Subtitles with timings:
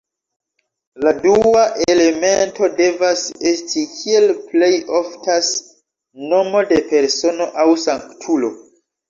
[1.07, 1.65] La dua
[1.95, 5.53] elemento devas esti, kiel plej oftas,
[6.33, 8.53] nomo de persono aŭ sanktulo.